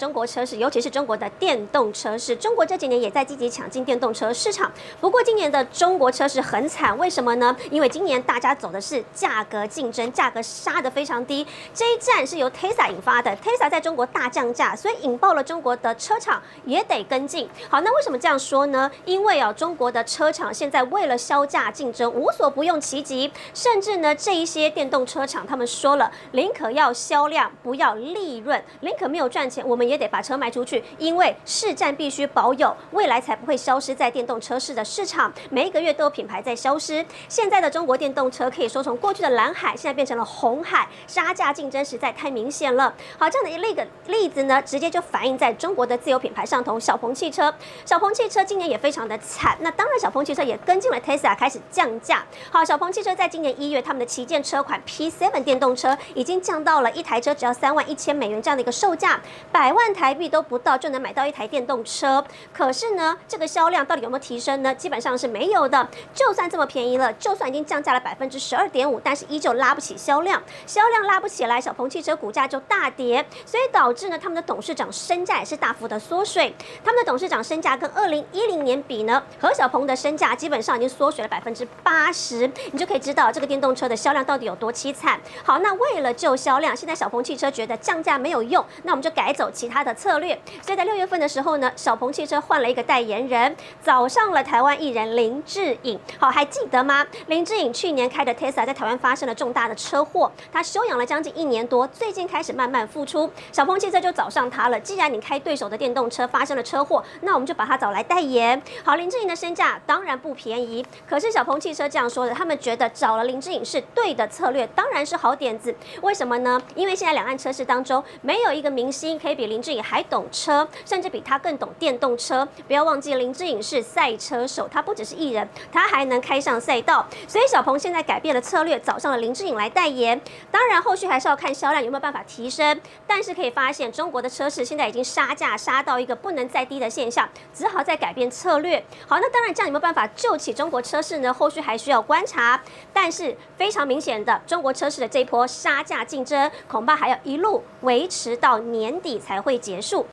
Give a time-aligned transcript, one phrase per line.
[0.00, 4.72] 中国车市，尤其是中国的电动车市，中国这几年也在积极抢进电动车市场。
[4.98, 7.54] 不过今年的中国车市很惨，为什么呢？
[7.70, 11.46] 因为今年大家走的是价格竞争，价格杀得非常低。
[11.74, 17.46] 这一战是由 Tesla 引发的，Tesla 在中国大降价，所以引爆了中国的车厂也得跟进。
[17.68, 18.90] 好，那为什么这样说呢？
[19.04, 29.89] 因为啊，中国的车厂现在为了销价竞争，无所不用其极，甚至呢，这一些电动车厂他们说了，宁可要销量，不要利润，宁可没有赚钱，我们。
[29.90, 35.32] 也得把车卖出去，因为市占必须保有，未来才不会消失在电动车市的市场。
[35.50, 37.04] 每一个月都有品牌在消失。
[37.28, 42.94] 现在的中国电动车可以说从过去的蓝海，现在变成了红海，杀价竞争实在太明显了。
[43.18, 46.78] 好，这样的一个例子呢，直接就反映在中国的自有品牌上头。
[46.78, 47.52] 小鹏汽车，
[47.84, 49.58] 小鹏汽车今年也非常的惨。
[49.60, 52.24] 那当然，小鹏汽车也跟进了 Tesla 开始降价。
[52.50, 59.79] 好，小鹏汽车在今年一月，他们的旗舰车款 P7 电动车已经降到了一台车只要三万一千美元这样的一个售价，百万。
[59.80, 64.74] 万台币都不到就能买到一台电动车，可是呢，这个销量到底有没有提升呢？
[64.74, 65.88] 基本上是没有的。
[66.14, 76.54] 就算这么便宜了，就算已经降价了百分之十二点五，但是依旧拉不起销量，销量拉不起来，小鹏汽车股价就大跌，所以导致呢，他们的董事长身价也是大幅的缩水。
[76.84, 85.18] 他们的董事长身价跟二零一零年比呢，何小鹏的身价基本上已经缩水了百分之八十，你就可以知道这个电动车的销量到底有多凄惨。
[85.42, 95.98] 好，那为了救销量，现在小鹏汽车觉得降价没有用，那我们就改走其他的策略，所以在六月份的时候呢，小鹏汽车换了一个代言人，找上了台湾艺人林志颖。
[96.18, 97.06] 好，还记得吗？
[97.28, 103.30] 林志颖去年开的 Tesla 在台湾发生了重大的车祸，他休养了将近一年多，最近开始慢慢复出。
[103.52, 104.80] 小鹏汽车就找上他了。
[104.80, 108.60] 既然你开对手的电动车发生了车祸，那我们就把他找来代言。
[108.82, 115.74] 好，林志颖的身价当然不便宜，可是小鹏汽车这样说的，他们觉得找了林志颖是对的策略，当然是好点子。
[116.02, 116.60] 为什么呢？
[116.74, 120.00] 因为现在两岸车市当中没有一个明星可以比林志颖还。
[120.10, 122.46] 懂车，甚至比他更懂电动车。
[122.66, 127.06] 不要忘记，林志颖是赛车手，他不只是艺人，他还能开上赛道。
[127.28, 130.20] 所以小鹏现在改变了策略，找上了林志颖来代言。
[130.50, 132.80] 当然，后续还是要看销量有没有办法提升。
[133.06, 138.84] 但是可以发现，中国的车市现在已经杀价杀到一个不能再低的现象，只好再改变策略。
[139.06, 141.32] 好，那当然这样有没有办法救起中国车市呢？
[141.32, 142.60] 后续还需要观察。
[142.92, 150.06] 但是非常明显的，中国车市的这波杀价竞争，恐怕还要一路维持到年底才会结束。